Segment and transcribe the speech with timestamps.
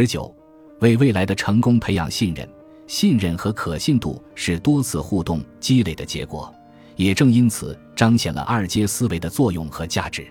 [0.00, 0.32] 十九，
[0.78, 2.48] 为未来的成功培养信任，
[2.86, 6.54] 信任和可信度是多次互动积累的结果，
[6.94, 10.24] 也正因此彰显了二阶思维的作用和价值。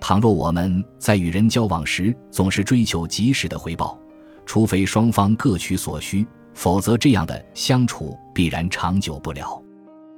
[0.00, 3.96] 倘若我们在与人交往时总是追求及时的回报，
[4.44, 9.62] 除非双方各取所需，否则这样的相处必然长久不了。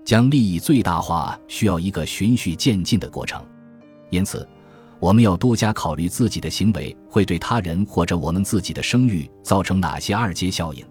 [0.03, 3.45] 将利益最大化需要一个循序渐进的过程，
[4.09, 4.49] 因此。
[5.01, 10.85] 我们要多加考虑自己的行为会对他人或者我们自己的声誉造成哪些二阶效应，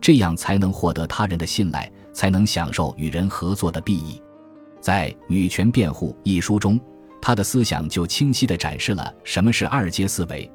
[0.00, 4.20] 这样才能获得他人的信赖，才能享受与人合作的裨益。
[4.80, 6.80] 在《女权辩护》一书中，
[7.20, 10.50] 他的思想就清晰地展示了什么是二阶思维。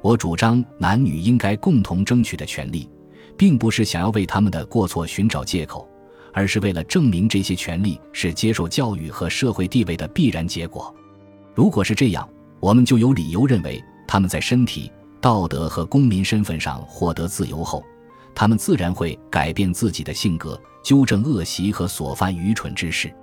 [0.00, 2.88] 我主张男女应该共同争取的权利，
[3.36, 5.88] 并不是想要为他们的过错寻找借口，
[6.32, 10.94] 而是为了证明这些权利是接受教育和社会地位的必然结果。
[11.52, 12.28] 如果是这样，
[12.64, 17.84] 我们就有理由认为，他们在身体、道德和公民身份上获得自由后，
[18.34, 23.14] 他们自然会改变自己的性格，纠正恶习和所犯愚蠢之事。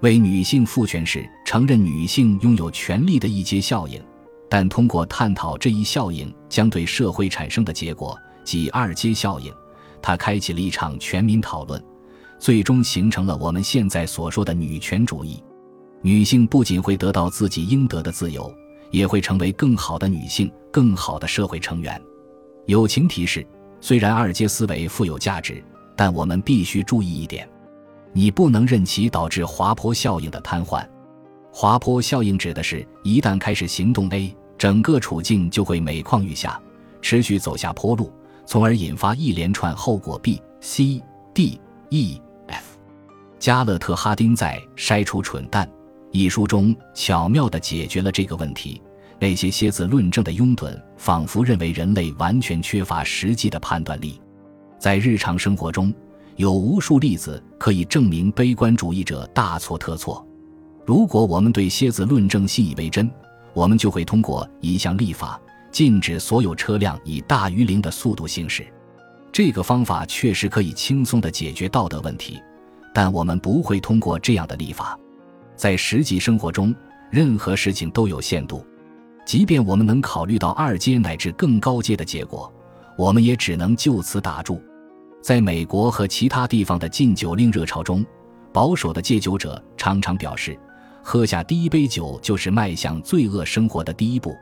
[0.00, 4.02] 为女性赋权是承认女性拥有权利的一阶效应，
[4.48, 9.54] 但通过探讨这一效应将对社会产生的结果，即二阶效应，
[10.02, 11.80] 它开启了一场全民讨论，
[12.40, 15.40] 最终形成了我们现在所说的女权主义。
[16.02, 18.52] 女性不仅会得到自己应得的自由。
[18.90, 22.00] 也会成为更好的女性，更好的社会成员。
[22.66, 23.46] 友情提示：
[23.80, 25.62] 虽然二阶思维富有价值，
[25.96, 27.48] 但我们必须注意一点：
[28.12, 30.86] 你不能任其导致滑坡效应的瘫痪。
[31.52, 36.60] 滑坡效应指的是，一旦开始行动 A，整个处境就会每况愈下，
[37.02, 38.12] 持续走下坡路，
[38.46, 41.02] 从而引发一连串后果 B、C、
[41.34, 42.78] D、E、F。
[43.38, 45.66] 加勒特·哈丁在《筛除蠢蛋》。
[46.12, 48.80] 一书中巧妙地解决了这个问题。
[49.18, 54.18] 那些蝎子论证的拥趸，仿佛认为人类完全缺乏实际的判断力。
[54.78, 55.92] 在日常生活中，
[56.36, 60.26] 有无数例子可以证明悲观主义者大错特错。
[60.86, 63.10] 如果我们对蝎子论证信以为真，
[63.52, 65.38] 我们就会通过一项立法
[65.70, 68.66] 禁止所有车辆以大于零的速度行驶。
[69.30, 72.40] 这个方法确实可以轻松地解决道德问题，
[72.94, 74.98] 但我们不会通过这样的立法。
[75.60, 76.74] 在实际生活中，
[77.10, 78.64] 任何事情都有限度，
[79.26, 82.50] 即便我们能考虑到二阶乃至更高阶的结果，
[82.96, 84.58] 我们也只能就此打住。
[85.20, 88.02] 在美国和其他地方的禁酒令热潮中，
[88.54, 90.58] 保守的戒酒者常常表示，
[91.02, 94.34] 喝下第一杯酒就是迈向罪恶生活的第一步。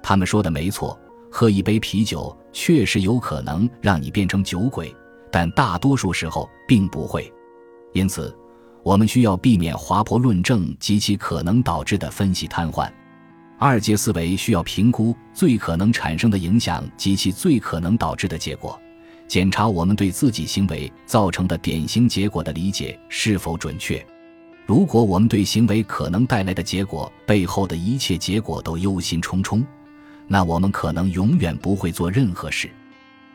[0.00, 0.96] 他们说的没错，
[1.28, 4.94] 喝一杯啤酒确实有可能让你变成酒鬼，
[5.28, 7.28] 但大多数时候并不会。
[7.94, 8.32] 因此。
[8.82, 12.90] 我们需要避免滑坡论证及其可能导致的分析瘫痪。
[13.58, 18.76] 二阶思维需要评估最可能产生的影响及其最可能导致的结果，
[19.28, 24.04] 检查我们对自己行为造成的典型结果的理解是否准确。
[24.66, 29.64] 如果我们对行为可能带来的结果背后的一切结果都忧心忡忡，
[30.26, 32.68] 那我们可能永远不会做任何事，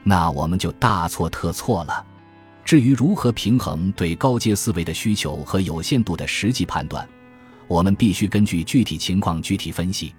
[0.03, 2.05] 那我们就大错特错了。
[2.67, 7.07] 至于如何平衡对高阶思维的需求和有限度的实际判断，
[7.65, 10.13] 我们必须根据具体情况具体分析。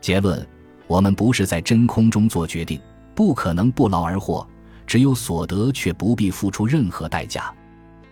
[0.00, 0.44] 结论：
[0.88, 2.80] 我们不是在真空中做决定，
[3.14, 4.44] 不可能不劳而获，
[4.88, 7.54] 只有所得却不必付出任何代价。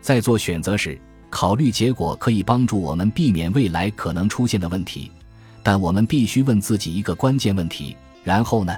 [0.01, 0.97] 在做选择时，
[1.29, 5.11] 考虑结果可以帮助我们避免未来可能出现的问题，
[5.61, 8.73] 但我们必须问自己一个关键问题：然后呢？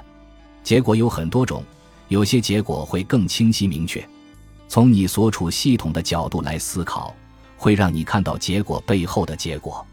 [0.63, 1.63] 结果有很多种，
[2.07, 4.03] 有些结果会更清晰明确。
[4.67, 7.15] 从你所处系统的角度来思考，
[7.57, 9.85] 会让你看到结果背后的结果。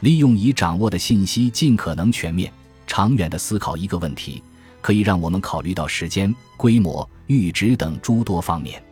[0.00, 2.52] 利用已掌握的信息，尽可能全面、
[2.86, 4.42] 长远的思考一个问题，
[4.80, 8.82] 可以让我们考虑到时间、规模、阈值等诸多方面。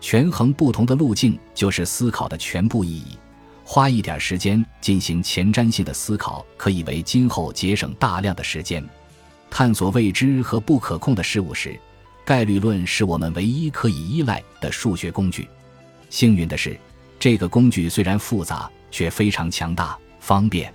[0.00, 3.16] 权衡不同的路径，就是思考的全部意义。
[3.64, 8.86] 花一点时间进行前瞻性的思考，可以为今后节省大量的时间。
[9.50, 11.78] 探索未知和不可控的事物时。
[12.24, 15.46] 概率论是我们唯一可以依赖的数学工具。
[16.08, 16.78] 幸运的是，
[17.18, 20.72] 这个工具虽然复杂，却非常强大、方便。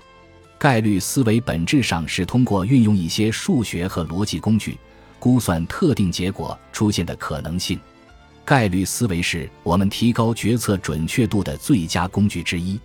[0.57, 4.78] 概率思维本质上是通过运用一些数学和逻辑工具，
[5.18, 7.80] 估算特定结果出现的可能性。
[8.46, 12.80] 概率思维是我们提高决策准确度的最佳工具之一。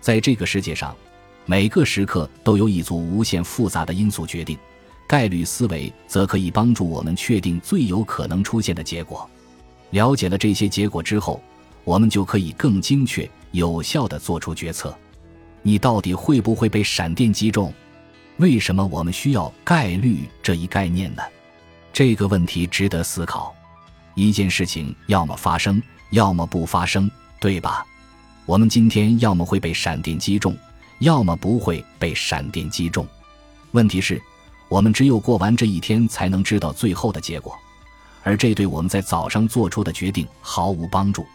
[0.00, 0.96] 在这个世界上，
[1.44, 4.58] 每个时刻都有一组无限复杂的因素决定。
[5.10, 9.28] 概率思维则可以帮助我们确定最有可能出现的结果。
[9.90, 11.42] 了解了这些结果之后，
[11.82, 14.96] 我们就可以更精确、有效地做出决策。
[15.62, 17.74] 你到底会不会被闪电击中？
[18.36, 21.22] 为什么我们需要概率这一概念呢？
[21.92, 23.52] 这个问题值得思考。
[24.14, 27.10] 一件事情要么发生，要么不发生，
[27.40, 27.84] 对吧？
[28.46, 30.56] 我们今天要么会被闪电击中，
[31.00, 33.04] 要么不会被闪电击中。
[33.72, 34.22] 问题是，
[34.70, 37.58] 我们只有过完这一天，才能知道最后的结果，
[38.22, 41.26] 而这对我们在早上做出的决定毫无帮助。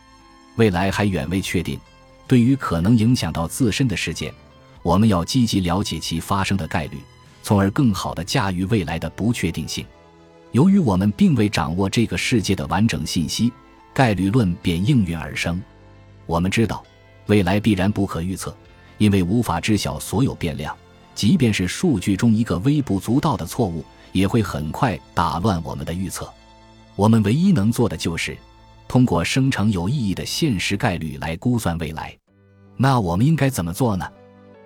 [0.55, 1.77] 未来还远未确定，
[2.27, 4.33] 对于可能影响到自身的事件，
[4.81, 6.97] 我们要积极了解其发生的概率，
[7.43, 9.85] 从而更好地驾驭未来的不确定性。
[10.53, 13.51] 由于我们并未掌握这个世界的完整信息，
[13.93, 15.61] 概率论便应运而生。
[16.25, 16.81] 我们知道，
[17.25, 18.55] 未来必然不可预测，
[18.97, 20.73] 因为无法知晓所有变量。
[21.15, 26.29] 即便是数据中一个微不足道的错误，也会很快打乱我们的预测。
[26.95, 28.37] 我们唯一能做的就是。
[28.87, 32.15] 通过生成有意义的现实概率来估算未来，
[32.77, 34.07] 那我们应该怎么做呢？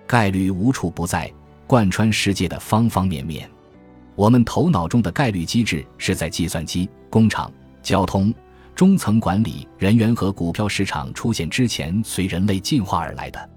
[0.06, 1.32] 概率无处不在，
[1.66, 3.50] 贯穿世界的方方面面。
[4.14, 7.50] 我们头脑中的概率机制是在计算机、工厂、
[7.82, 8.32] 交通、
[8.74, 13.49] 中层管理人员和股票市场出现之前随人类进化而来的。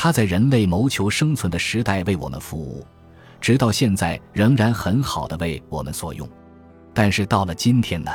[0.00, 2.86] 它在人类谋求生存的时代为我们服务，
[3.40, 6.26] 直到现在仍然很好的为我们所用。
[6.94, 8.12] 但是到了今天呢？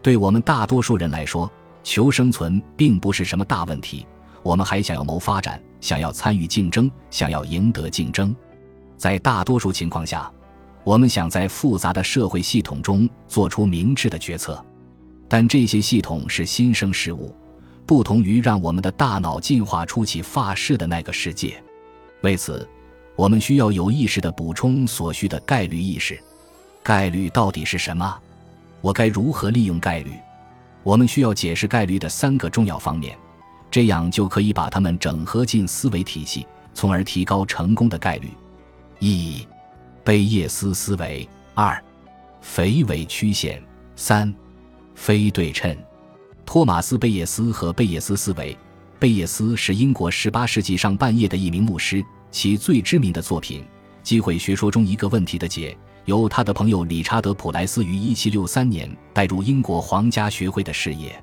[0.00, 1.52] 对我们大多数人来说，
[1.82, 4.06] 求生存并不是什么大问题。
[4.42, 8.34] 我们还想要谋发展，想要参与竞争，想要赢得竞争。
[8.96, 10.32] 在大多数情况下，
[10.84, 14.64] 我们想在复杂的社会系统中做出明智的决策。
[15.28, 17.36] 但这些系统是新生事物，
[17.86, 21.62] 不同于让我们的大脑进化出其发誓的那个世界。
[22.22, 22.68] 为此，
[23.16, 26.18] 我们需要有意识地补充所需的概率意识。
[26.82, 28.16] 概率到底是什么？
[28.80, 30.12] 我该如何利用概率？
[30.82, 33.14] 我们需要解释概率的三个重要方面，
[33.70, 38.30] 这样就可以把它们整合进思维体系，从而提高成功的概率。
[38.98, 39.46] 一、
[40.02, 41.82] 贝叶斯思维；二、
[42.40, 43.60] 肥尾曲线；
[43.96, 44.34] 三、
[44.94, 45.76] 非对称。
[46.50, 48.58] 托马斯·贝叶斯和贝叶斯思维。
[48.98, 53.60] 贝叶斯是英国18世纪上半叶的一名牧师，其最知名的作品
[54.02, 55.70] 《机会学说中一个问题的解》。
[56.06, 61.22] 由他的朋友理查德·普莱斯于1763年带入英国皇家学会的视野。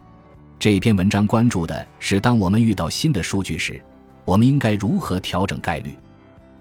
[0.58, 3.84] 这篇文章关注的是，当我们遇到新的数据时，
[4.24, 5.94] 我们应该如何调整概率。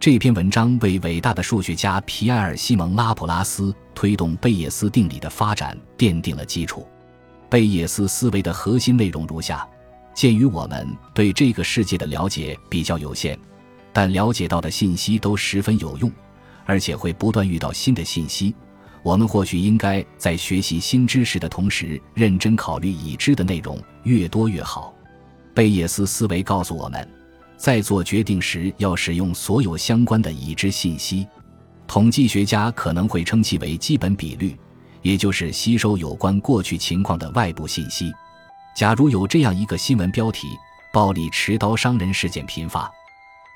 [0.01, 6.85] 这篇文章为伟大的数学家皮埃尔·西蒙·拉普拉斯推动贝叶斯定理的发展奠定了基础。
[7.49, 9.67] 贝叶斯思维的核心内容如下：
[10.15, 13.39] 鉴于我们对这个世界的了解比较有限，
[13.93, 16.11] 但了解到的信息都十分有用。
[16.69, 18.53] 而且会不断遇到新的信息，
[19.05, 24.93] 我们或许应该在学习新知识的同时，认真考虑已知的内容，越多越好。
[25.55, 27.09] 贝叶斯思维告诉我们，
[27.57, 31.25] 在做决定时要使用所有相关的已知信息。
[31.87, 34.57] 统计学家可能会称其为基本比率，
[35.07, 38.13] 也就是吸收有关过去情况的外部信息。
[38.75, 40.49] 假如有这样一个新闻标题
[40.93, 42.91] ：“暴力持刀伤人事件频发”，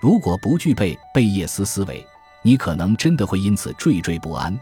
[0.01, 2.07] 如果不具备贝叶斯思维，
[2.43, 4.57] 你可能真的会因此惴惴不安，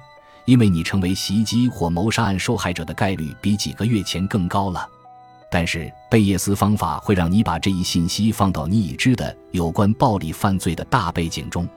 [0.46, 4.88] 因为你成为袭击或谋杀案受害者的概率比几个月前更高了。
[5.50, 11.69] 但是贝叶斯方法会让你把这一信息放到你已知的有关暴力犯罪的大背景中。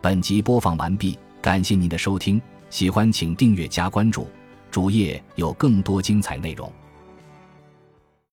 [0.00, 2.40] 本集播放完毕，感谢您的收听，
[2.74, 4.26] 喜欢请订阅加关注，
[4.68, 6.68] 主页有更多精彩内容。